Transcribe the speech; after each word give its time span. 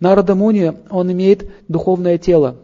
Нарада 0.00 0.34
Муни, 0.34 0.72
он 0.88 1.12
имеет 1.12 1.50
духовное 1.68 2.18
тело. 2.18 2.56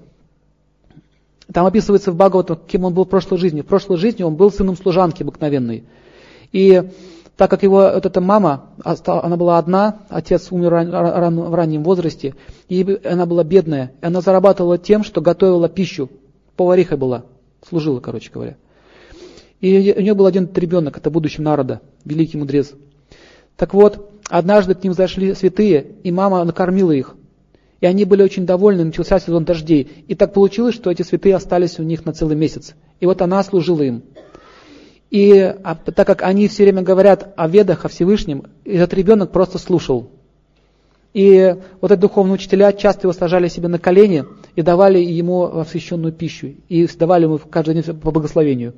Там 1.52 1.66
описывается 1.66 2.10
в 2.10 2.16
Бхагаватам, 2.16 2.58
кем 2.66 2.84
он 2.84 2.94
был 2.94 3.04
в 3.04 3.08
прошлой 3.08 3.38
жизни. 3.38 3.60
В 3.60 3.66
прошлой 3.66 3.98
жизни 3.98 4.22
он 4.22 4.34
был 4.34 4.50
сыном 4.50 4.76
служанки 4.76 5.22
обыкновенной. 5.22 5.84
И 6.50 6.90
так 7.36 7.50
как 7.50 7.62
его 7.62 7.90
вот 7.94 8.06
эта 8.06 8.20
мама, 8.20 8.70
она 8.82 9.36
была 9.36 9.58
одна, 9.58 9.98
отец 10.08 10.50
умер 10.50 10.70
ран, 10.70 10.90
ран, 10.90 11.38
в 11.38 11.54
раннем 11.54 11.84
возрасте, 11.84 12.34
и 12.68 12.98
она 13.04 13.26
была 13.26 13.44
бедная. 13.44 13.92
И 14.00 14.06
она 14.06 14.22
зарабатывала 14.22 14.78
тем, 14.78 15.04
что 15.04 15.20
готовила 15.20 15.68
пищу. 15.68 16.08
Повариха 16.56 16.96
была, 16.96 17.24
служила, 17.68 18.00
короче 18.00 18.30
говоря. 18.32 18.56
И 19.60 19.94
у 19.96 20.00
нее 20.00 20.14
был 20.14 20.24
один 20.24 20.48
ребенок, 20.54 20.96
это 20.96 21.10
будущий 21.10 21.42
народа, 21.42 21.82
великий 22.04 22.38
мудрец. 22.38 22.72
Так 23.56 23.74
вот, 23.74 24.10
однажды 24.28 24.74
к 24.74 24.82
ним 24.82 24.94
зашли 24.94 25.34
святые, 25.34 25.86
и 26.02 26.10
мама 26.10 26.42
накормила 26.44 26.92
их. 26.92 27.15
И 27.80 27.86
они 27.86 28.04
были 28.04 28.22
очень 28.22 28.46
довольны, 28.46 28.84
начался 28.84 29.18
сезон 29.18 29.44
дождей. 29.44 30.04
И 30.08 30.14
так 30.14 30.32
получилось, 30.32 30.74
что 30.74 30.90
эти 30.90 31.02
святые 31.02 31.36
остались 31.36 31.78
у 31.78 31.82
них 31.82 32.04
на 32.04 32.12
целый 32.12 32.36
месяц. 32.36 32.74
И 33.00 33.06
вот 33.06 33.20
она 33.20 33.42
служила 33.42 33.82
им. 33.82 34.02
И 35.10 35.32
а, 35.38 35.74
так 35.74 36.06
как 36.06 36.22
они 36.22 36.48
все 36.48 36.64
время 36.64 36.82
говорят 36.82 37.32
о 37.36 37.48
ведах, 37.48 37.84
о 37.84 37.88
Всевышнем, 37.88 38.44
этот 38.64 38.94
ребенок 38.94 39.30
просто 39.30 39.58
слушал. 39.58 40.10
И 41.12 41.56
вот 41.80 41.90
эти 41.90 42.00
духовные 42.00 42.34
учителя 42.34 42.72
часто 42.72 43.06
его 43.06 43.12
сажали 43.12 43.48
себе 43.48 43.68
на 43.68 43.78
колени 43.78 44.24
и 44.54 44.62
давали 44.62 44.98
ему 44.98 45.44
освященную 45.44 46.12
пищу. 46.12 46.54
И 46.68 46.86
давали 46.98 47.24
ему 47.24 47.38
каждый 47.38 47.74
день 47.74 47.84
по 47.98 48.10
благословению. 48.10 48.74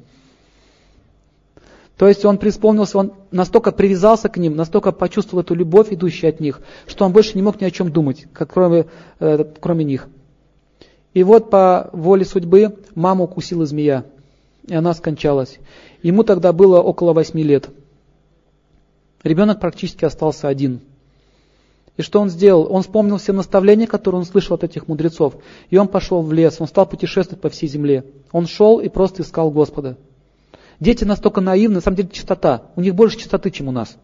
То 1.98 2.06
есть 2.06 2.24
он 2.24 2.38
преисполнился, 2.38 2.96
он 2.96 3.12
настолько 3.32 3.72
привязался 3.72 4.28
к 4.28 4.36
ним, 4.36 4.54
настолько 4.54 4.92
почувствовал 4.92 5.42
эту 5.42 5.56
любовь, 5.56 5.88
идущую 5.90 6.30
от 6.30 6.38
них, 6.38 6.60
что 6.86 7.04
он 7.04 7.12
больше 7.12 7.32
не 7.34 7.42
мог 7.42 7.60
ни 7.60 7.64
о 7.64 7.72
чем 7.72 7.90
думать, 7.90 8.26
как 8.32 8.52
кроме, 8.52 8.86
э, 9.18 9.44
кроме 9.60 9.84
них. 9.84 10.08
И 11.12 11.24
вот 11.24 11.50
по 11.50 11.90
воле 11.92 12.24
судьбы 12.24 12.76
маму 12.94 13.24
укусила 13.24 13.66
змея, 13.66 14.04
и 14.68 14.74
она 14.74 14.94
скончалась. 14.94 15.58
Ему 16.00 16.22
тогда 16.22 16.52
было 16.52 16.80
около 16.80 17.12
восьми 17.12 17.42
лет. 17.42 17.68
Ребенок 19.24 19.58
практически 19.58 20.04
остался 20.04 20.46
один. 20.46 20.80
И 21.96 22.02
что 22.02 22.20
он 22.20 22.30
сделал? 22.30 22.72
Он 22.72 22.82
вспомнил 22.82 23.16
все 23.16 23.32
наставления, 23.32 23.88
которые 23.88 24.20
он 24.20 24.24
слышал 24.24 24.54
от 24.54 24.62
этих 24.62 24.86
мудрецов. 24.86 25.34
И 25.68 25.76
он 25.76 25.88
пошел 25.88 26.22
в 26.22 26.32
лес, 26.32 26.58
он 26.60 26.68
стал 26.68 26.86
путешествовать 26.86 27.42
по 27.42 27.48
всей 27.48 27.66
земле. 27.66 28.04
Он 28.30 28.46
шел 28.46 28.78
и 28.78 28.88
просто 28.88 29.22
искал 29.22 29.50
Господа. 29.50 29.96
Дети 30.80 31.04
настолько 31.04 31.40
наивны, 31.40 31.76
на 31.76 31.80
самом 31.80 31.96
деле 31.96 32.08
чистота. 32.10 32.62
У 32.76 32.80
них 32.80 32.94
больше 32.94 33.18
чистоты, 33.18 33.50
чем 33.50 33.68
у 33.68 33.72
нас. 33.72 33.96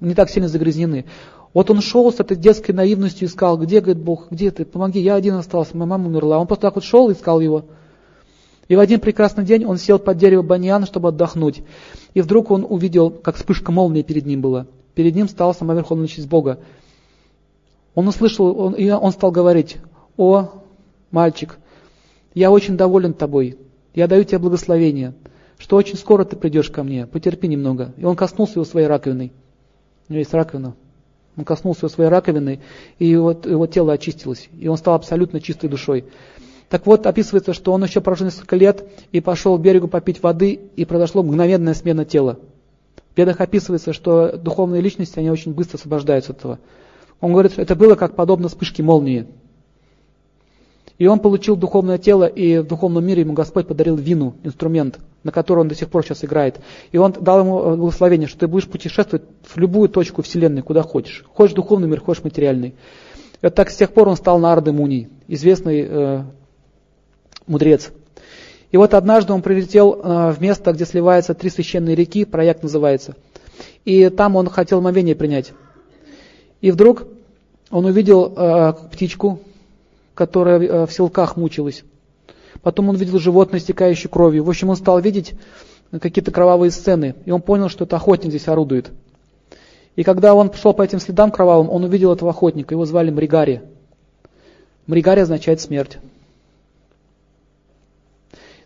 Не 0.00 0.14
так 0.14 0.30
сильно 0.30 0.48
загрязнены. 0.48 1.06
Вот 1.52 1.70
он 1.70 1.80
шел 1.80 2.12
с 2.12 2.20
этой 2.20 2.36
детской 2.36 2.72
наивностью, 2.72 3.26
искал, 3.26 3.58
где, 3.58 3.80
говорит 3.80 4.02
Бог, 4.02 4.30
где 4.30 4.50
ты, 4.50 4.64
помоги, 4.64 5.00
я 5.00 5.14
один 5.14 5.34
остался, 5.34 5.76
моя 5.76 5.88
мама 5.88 6.06
умерла. 6.06 6.38
Он 6.38 6.46
просто 6.46 6.62
так 6.62 6.76
вот 6.76 6.84
шел 6.84 7.08
и 7.08 7.14
искал 7.14 7.40
его. 7.40 7.64
И 8.68 8.76
в 8.76 8.80
один 8.80 9.00
прекрасный 9.00 9.44
день 9.44 9.64
он 9.64 9.78
сел 9.78 9.98
под 9.98 10.18
дерево 10.18 10.42
баньяна, 10.42 10.86
чтобы 10.86 11.08
отдохнуть. 11.08 11.62
И 12.14 12.20
вдруг 12.20 12.50
он 12.50 12.66
увидел, 12.68 13.10
как 13.10 13.36
вспышка 13.36 13.72
молнии 13.72 14.02
перед 14.02 14.26
ним 14.26 14.42
была. 14.42 14.66
Перед 14.94 15.14
ним 15.14 15.28
стал 15.28 15.54
сама 15.54 15.74
Верховная 15.74 16.06
Личность 16.06 16.28
Бога. 16.28 16.60
Он 17.94 18.06
услышал, 18.06 18.56
он, 18.60 18.74
и 18.74 18.88
он 18.90 19.10
стал 19.10 19.32
говорить, 19.32 19.78
«О, 20.16 20.50
мальчик, 21.10 21.58
я 22.34 22.52
очень 22.52 22.76
доволен 22.76 23.14
тобой, 23.14 23.58
я 23.94 24.06
даю 24.06 24.22
тебе 24.22 24.38
благословение 24.38 25.14
что 25.58 25.76
очень 25.76 25.96
скоро 25.96 26.24
ты 26.24 26.36
придешь 26.36 26.70
ко 26.70 26.82
мне, 26.82 27.06
потерпи 27.06 27.48
немного. 27.48 27.92
И 27.96 28.04
он 28.04 28.16
коснулся 28.16 28.54
его 28.54 28.64
своей 28.64 28.86
раковиной. 28.86 29.32
У 30.08 30.12
него 30.12 30.20
есть 30.20 30.32
раковина. 30.32 30.74
Он 31.36 31.44
коснулся 31.44 31.80
его 31.80 31.88
своей 31.88 32.10
раковиной, 32.10 32.60
и 32.98 33.06
его, 33.06 33.30
его 33.30 33.66
тело 33.66 33.92
очистилось. 33.92 34.48
И 34.58 34.66
он 34.68 34.76
стал 34.76 34.94
абсолютно 34.94 35.40
чистой 35.40 35.68
душой. 35.68 36.04
Так 36.68 36.86
вот, 36.86 37.06
описывается, 37.06 37.54
что 37.54 37.72
он 37.72 37.82
еще 37.82 38.00
прожил 38.00 38.26
несколько 38.26 38.56
лет 38.56 38.84
и 39.12 39.20
пошел 39.20 39.56
к 39.56 39.60
берегу 39.60 39.88
попить 39.88 40.22
воды, 40.22 40.58
и 40.76 40.84
произошло 40.84 41.22
мгновенная 41.22 41.74
смена 41.74 42.04
тела. 42.04 42.38
В 43.12 43.16
бедах 43.16 43.40
описывается, 43.40 43.92
что 43.92 44.36
духовные 44.36 44.80
личности, 44.80 45.18
они 45.18 45.30
очень 45.30 45.52
быстро 45.52 45.76
освобождаются 45.78 46.32
от 46.32 46.38
этого. 46.38 46.58
Он 47.20 47.32
говорит, 47.32 47.52
что 47.52 47.62
это 47.62 47.74
было 47.74 47.94
как 47.94 48.14
подобно 48.14 48.48
вспышке 48.48 48.82
молнии. 48.82 49.26
И 50.98 51.06
он 51.06 51.20
получил 51.20 51.56
духовное 51.56 51.98
тело, 51.98 52.26
и 52.26 52.58
в 52.58 52.66
духовном 52.66 53.04
мире 53.04 53.22
ему 53.22 53.32
Господь 53.32 53.66
подарил 53.66 53.96
вину, 53.96 54.34
инструмент, 54.42 54.98
на 55.28 55.32
который 55.32 55.58
он 55.58 55.68
до 55.68 55.74
сих 55.74 55.90
пор 55.90 56.02
сейчас 56.02 56.24
играет. 56.24 56.58
И 56.90 56.96
он 56.96 57.12
дал 57.12 57.40
ему 57.40 57.60
э, 57.60 57.76
благословение, 57.76 58.26
что 58.26 58.38
ты 58.38 58.48
будешь 58.48 58.66
путешествовать 58.66 59.26
в 59.42 59.58
любую 59.58 59.90
точку 59.90 60.22
Вселенной, 60.22 60.62
куда 60.62 60.80
хочешь. 60.80 61.22
Хочешь 61.34 61.54
духовный 61.54 61.86
мир, 61.86 62.00
хочешь 62.00 62.24
материальный. 62.24 62.74
Вот 63.42 63.54
так 63.54 63.68
с 63.68 63.76
тех 63.76 63.92
пор 63.92 64.08
он 64.08 64.16
стал 64.16 64.38
Нарды 64.38 64.72
Муни, 64.72 65.10
известный 65.26 65.86
э, 65.86 66.22
мудрец. 67.46 67.90
И 68.70 68.78
вот 68.78 68.94
однажды 68.94 69.34
он 69.34 69.42
прилетел 69.42 70.00
э, 70.02 70.32
в 70.32 70.40
место, 70.40 70.72
где 70.72 70.86
сливаются 70.86 71.34
три 71.34 71.50
священные 71.50 71.94
реки, 71.94 72.24
проект 72.24 72.62
называется. 72.62 73.14
И 73.84 74.08
там 74.08 74.34
он 74.34 74.48
хотел 74.48 74.80
мовение 74.80 75.14
принять. 75.14 75.52
И 76.62 76.70
вдруг 76.70 77.06
он 77.70 77.84
увидел 77.84 78.32
э, 78.34 78.72
птичку, 78.90 79.40
которая 80.14 80.58
э, 80.58 80.86
в 80.86 80.90
селках 80.90 81.36
мучилась. 81.36 81.84
Потом 82.62 82.88
он 82.88 82.96
видел 82.96 83.18
животное, 83.18 83.60
истекающее 83.60 84.10
кровью. 84.10 84.44
В 84.44 84.48
общем, 84.48 84.70
он 84.70 84.76
стал 84.76 85.00
видеть 85.00 85.34
какие-то 85.90 86.30
кровавые 86.30 86.70
сцены. 86.70 87.14
И 87.24 87.30
он 87.30 87.40
понял, 87.40 87.68
что 87.68 87.84
это 87.84 87.96
охотник 87.96 88.30
здесь 88.30 88.48
орудует. 88.48 88.90
И 89.96 90.04
когда 90.04 90.34
он 90.34 90.50
пошел 90.50 90.74
по 90.74 90.82
этим 90.82 91.00
следам 91.00 91.30
кровавым, 91.30 91.70
он 91.70 91.84
увидел 91.84 92.12
этого 92.12 92.30
охотника. 92.30 92.74
Его 92.74 92.84
звали 92.84 93.10
Мригари. 93.10 93.62
Мригари 94.86 95.20
означает 95.20 95.60
смерть. 95.60 95.98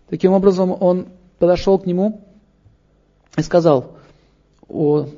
Таким 0.08 0.32
образом, 0.32 0.76
он 0.78 1.06
подошел 1.38 1.78
к 1.78 1.86
нему 1.86 2.20
и 3.36 3.42
сказал, 3.42 3.96
о, 4.68 5.08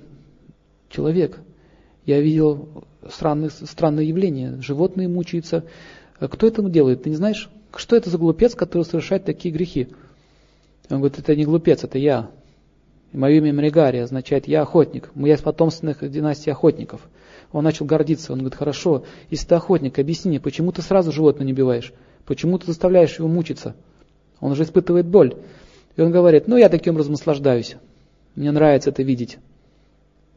человек, 0.88 1.40
я 2.06 2.20
видел 2.20 2.68
странные, 3.10 3.50
странные 3.50 4.08
явления. 4.08 4.56
Животные 4.60 5.08
мучаются, 5.08 5.64
кто 6.18 6.46
это 6.46 6.62
делает, 6.62 7.02
ты 7.02 7.10
не 7.10 7.16
знаешь? 7.16 7.50
Что 7.76 7.96
это 7.96 8.10
за 8.10 8.18
глупец, 8.18 8.54
который 8.54 8.82
совершает 8.82 9.24
такие 9.24 9.52
грехи? 9.52 9.88
Он 10.90 10.98
говорит, 10.98 11.18
это 11.18 11.34
не 11.34 11.44
глупец, 11.44 11.82
это 11.82 11.98
я. 11.98 12.30
И 13.12 13.16
мое 13.16 13.36
имя 13.36 13.52
Мригари 13.52 13.98
означает 13.98 14.48
«я 14.48 14.62
охотник». 14.62 15.10
Я 15.14 15.34
из 15.34 15.40
потомственных 15.40 16.08
династий 16.10 16.52
охотников. 16.52 17.00
Он 17.52 17.64
начал 17.64 17.86
гордиться. 17.86 18.32
Он 18.32 18.40
говорит, 18.40 18.56
хорошо, 18.56 19.04
если 19.30 19.48
ты 19.48 19.54
охотник, 19.54 19.98
объясни 19.98 20.30
мне, 20.30 20.40
почему 20.40 20.72
ты 20.72 20.82
сразу 20.82 21.12
животное 21.12 21.46
не 21.46 21.52
убиваешь? 21.52 21.92
Почему 22.26 22.58
ты 22.58 22.66
заставляешь 22.66 23.18
его 23.18 23.28
мучиться? 23.28 23.74
Он 24.40 24.52
уже 24.52 24.64
испытывает 24.64 25.06
боль. 25.06 25.36
И 25.96 26.00
он 26.00 26.10
говорит, 26.10 26.48
ну 26.48 26.56
я 26.56 26.68
таким 26.68 26.94
образом 26.94 27.12
наслаждаюсь. 27.12 27.76
Мне 28.34 28.50
нравится 28.50 28.90
это 28.90 29.02
видеть. 29.02 29.38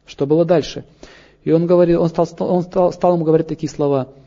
Что 0.05 0.27
было 0.27 0.45
дальше? 0.45 0.85
И 1.43 1.51
он, 1.51 1.65
говорил, 1.65 2.01
он, 2.01 2.09
стал, 2.09 2.27
он 2.39 2.63
стал, 2.63 2.93
стал 2.93 3.15
ему 3.15 3.25
говорить 3.25 3.47
такие 3.47 3.69
слова– 3.69 4.09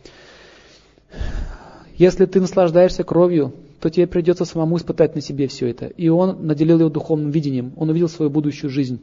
если 2.00 2.24
ты 2.24 2.40
наслаждаешься 2.40 3.04
кровью, 3.04 3.52
то 3.78 3.90
тебе 3.90 4.06
придется 4.06 4.46
самому 4.46 4.78
испытать 4.78 5.14
на 5.14 5.20
себе 5.20 5.48
все 5.48 5.68
это. 5.68 5.84
И 5.84 6.08
он 6.08 6.46
наделил 6.46 6.78
его 6.78 6.88
духовным 6.88 7.30
видением, 7.30 7.74
он 7.76 7.90
увидел 7.90 8.08
свою 8.08 8.30
будущую 8.30 8.70
жизнь. 8.70 9.02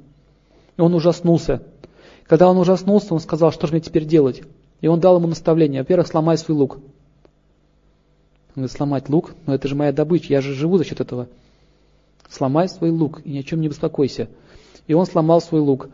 И 0.77 0.81
он 0.81 0.95
ужаснулся. 0.95 1.61
Когда 2.25 2.49
он 2.49 2.57
ужаснулся, 2.57 3.13
он 3.13 3.19
сказал, 3.19 3.51
что 3.51 3.67
же 3.67 3.73
мне 3.73 3.81
теперь 3.81 4.05
делать? 4.05 4.41
И 4.81 4.87
он 4.87 4.99
дал 4.99 5.17
ему 5.17 5.27
наставление. 5.27 5.81
Во-первых, 5.81 6.07
сломай 6.07 6.39
свой 6.39 6.57
лук. 6.57 6.77
Он 6.77 8.63
говорит, 8.63 8.71
сломать 8.71 9.09
лук? 9.09 9.35
Но 9.45 9.53
это 9.53 9.67
же 9.67 9.75
моя 9.75 9.91
добыча, 9.91 10.33
я 10.33 10.41
же 10.41 10.55
живу 10.55 10.79
за 10.79 10.83
счет 10.83 10.99
этого. 10.99 11.27
Сломай 12.27 12.67
свой 12.67 12.89
лук 12.89 13.21
и 13.25 13.29
ни 13.29 13.37
о 13.37 13.43
чем 13.43 13.61
не 13.61 13.69
беспокойся. 13.69 14.27
И 14.87 14.95
он 14.95 15.05
сломал 15.05 15.39
свой 15.39 15.61
лук. 15.61 15.89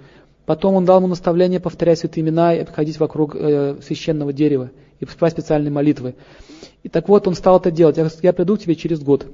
Потом 0.46 0.76
он 0.76 0.86
дал 0.86 1.00
ему 1.00 1.08
наставление 1.08 1.60
повторять 1.60 2.00
святые 2.00 2.24
имена 2.24 2.56
и 2.56 2.60
обходить 2.60 2.98
вокруг 2.98 3.36
э, 3.36 3.76
священного 3.82 4.32
дерева 4.32 4.72
и 5.02 5.06
поспевать 5.06 5.34
специальные 5.34 5.72
молитвы. 5.72 6.16
И 6.84 6.90
так 6.90 7.08
вот 7.10 7.28
он 7.28 7.36
стал 7.36 7.60
это 7.60 7.72
делать. 7.72 7.98
Я, 7.98 8.10
я 8.22 8.34
приду 8.34 8.58
к 8.58 8.60
тебе 8.60 8.76
через 8.76 9.00
год. 9.00 9.26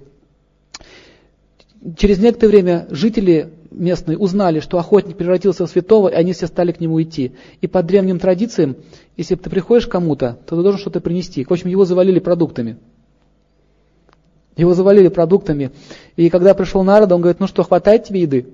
Через 1.97 2.19
некоторое 2.19 2.51
время 2.51 2.87
жители 2.89 3.53
местные 3.71 4.17
узнали, 4.17 4.59
что 4.59 4.77
охотник 4.77 5.17
превратился 5.17 5.65
в 5.65 5.69
святого, 5.69 6.09
и 6.09 6.13
они 6.13 6.33
все 6.33 6.47
стали 6.47 6.71
к 6.71 6.79
нему 6.79 7.01
идти. 7.01 7.33
И 7.61 7.67
по 7.67 7.81
древним 7.81 8.19
традициям, 8.19 8.75
если 9.17 9.35
ты 9.35 9.49
приходишь 9.49 9.87
к 9.87 9.91
кому-то, 9.91 10.39
то 10.45 10.55
ты 10.55 10.61
должен 10.61 10.79
что-то 10.79 11.01
принести. 11.01 11.43
В 11.43 11.51
общем, 11.51 11.69
его 11.69 11.85
завалили 11.85 12.19
продуктами. 12.19 12.77
Его 14.57 14.73
завалили 14.73 15.07
продуктами. 15.07 15.71
И 16.17 16.29
когда 16.29 16.53
пришел 16.53 16.83
народ, 16.83 17.11
он 17.11 17.21
говорит, 17.21 17.39
ну 17.39 17.47
что, 17.47 17.63
хватает 17.63 18.03
тебе 18.03 18.21
еды? 18.21 18.47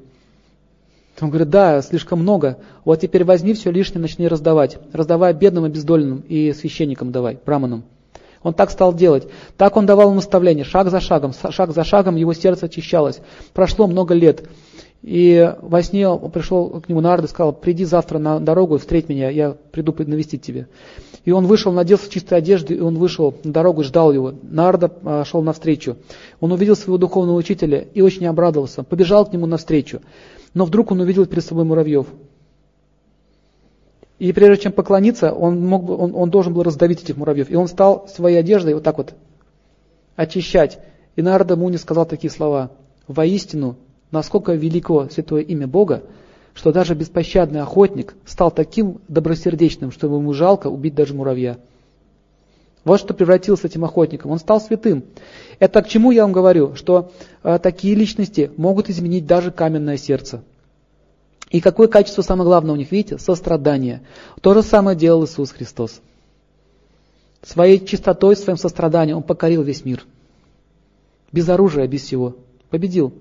Он 1.19 1.29
говорит, 1.29 1.49
да, 1.49 1.81
слишком 1.81 2.19
много. 2.19 2.59
Вот 2.83 2.99
теперь 2.99 3.23
возьми 3.23 3.53
все 3.53 3.71
лишнее, 3.71 4.01
начни 4.01 4.27
раздавать. 4.27 4.77
Раздавай 4.93 5.33
бедным 5.33 5.65
и 5.65 5.69
бездольным 5.69 6.23
и 6.27 6.53
священникам 6.53 7.11
давай, 7.11 7.39
браманам. 7.43 7.85
Он 8.45 8.53
так 8.53 8.69
стал 8.69 8.93
делать. 8.93 9.27
Так 9.57 9.75
он 9.75 9.87
давал 9.87 10.13
наставления, 10.13 10.63
шаг 10.63 10.91
за 10.91 10.99
шагом, 10.99 11.33
шаг 11.33 11.73
за 11.73 11.83
шагом 11.83 12.15
его 12.15 12.31
сердце 12.33 12.67
очищалось. 12.67 13.19
Прошло 13.53 13.87
много 13.87 14.13
лет. 14.13 14.47
И 15.01 15.51
во 15.63 15.81
сне 15.81 16.07
пришел 16.31 16.79
к 16.79 16.87
нему 16.87 17.01
Нарда 17.01 17.25
и 17.25 17.29
сказал, 17.29 17.53
приди 17.53 17.85
завтра 17.85 18.19
на 18.19 18.39
дорогу 18.39 18.75
и 18.75 18.77
встреть 18.77 19.09
меня, 19.09 19.31
я 19.31 19.55
приду 19.71 19.95
навестить 19.97 20.43
тебя. 20.43 20.67
И 21.25 21.31
он 21.31 21.47
вышел, 21.47 21.71
наделся 21.71 22.05
в 22.05 22.09
чистую 22.11 22.37
одежду, 22.37 22.75
и 22.75 22.79
он 22.79 22.99
вышел 22.99 23.33
на 23.43 23.51
дорогу 23.51 23.81
и 23.81 23.83
ждал 23.83 24.13
его. 24.13 24.35
Нарда 24.43 24.91
а, 25.03 25.25
шел 25.25 25.41
навстречу. 25.41 25.97
Он 26.39 26.51
увидел 26.51 26.75
своего 26.75 26.99
духовного 26.99 27.37
учителя 27.37 27.83
и 27.95 28.01
очень 28.01 28.27
обрадовался. 28.27 28.83
Побежал 28.83 29.25
к 29.25 29.33
нему 29.33 29.47
навстречу. 29.47 30.01
Но 30.53 30.65
вдруг 30.65 30.91
он 30.91 31.01
увидел 31.01 31.25
перед 31.25 31.43
собой 31.43 31.65
муравьев. 31.65 32.05
И 34.17 34.31
прежде 34.31 34.63
чем 34.63 34.71
поклониться, 34.71 35.33
он, 35.33 35.59
мог, 35.65 35.89
он, 35.89 36.15
он 36.15 36.29
должен 36.29 36.53
был 36.53 36.63
раздавить 36.63 37.03
этих 37.03 37.17
муравьев. 37.17 37.49
И 37.49 37.55
он 37.55 37.67
стал 37.67 38.07
своей 38.07 38.37
одеждой 38.37 38.73
вот 38.73 38.83
так 38.83 38.97
вот 38.97 39.13
очищать. 40.15 40.79
И 41.15 41.21
Нарда 41.21 41.55
Муни 41.55 41.77
сказал 41.77 42.05
такие 42.05 42.31
слова. 42.31 42.71
Воистину, 43.07 43.75
насколько 44.11 44.53
велико 44.53 45.09
святое 45.09 45.41
имя 45.41 45.67
Бога, 45.67 46.03
что 46.53 46.71
даже 46.71 46.95
беспощадный 46.95 47.61
охотник 47.61 48.15
стал 48.25 48.51
таким 48.51 49.01
добросердечным, 49.09 49.91
что 49.91 50.07
ему 50.07 50.33
жалко 50.33 50.67
убить 50.67 50.95
даже 50.95 51.13
муравья. 51.13 51.57
Вот 52.85 52.99
что 52.99 53.13
превратился 53.13 53.67
этим 53.67 53.83
охотником. 53.83 54.31
Он 54.31 54.39
стал 54.39 54.61
святым. 54.61 55.03
Это 55.59 55.81
к 55.81 55.89
чему 55.89 56.11
я 56.11 56.21
вам 56.21 56.31
говорю? 56.31 56.75
Что 56.75 57.11
э, 57.43 57.59
такие 57.59 57.95
личности 57.95 58.51
могут 58.57 58.89
изменить 58.89 59.25
даже 59.25 59.51
каменное 59.51 59.97
сердце. 59.97 60.43
И 61.49 61.61
какое 61.61 61.87
качество 61.87 62.21
самое 62.21 62.45
главное 62.45 62.73
у 62.73 62.75
них, 62.75 62.91
видите? 62.91 63.17
Сострадание. 63.17 64.01
То 64.41 64.53
же 64.53 64.63
самое 64.63 64.97
делал 64.97 65.25
Иисус 65.25 65.51
Христос. 65.51 66.01
Своей 67.43 67.85
чистотой, 67.85 68.35
своим 68.35 68.57
состраданием 68.57 69.17
Он 69.17 69.23
покорил 69.23 69.61
весь 69.61 69.85
мир. 69.85 70.05
Без 71.31 71.47
оружия, 71.47 71.87
без 71.87 72.01
всего. 72.01 72.35
Победил. 72.69 73.13